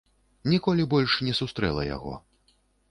[0.53, 2.13] Ніколі больш не сустрэла яго.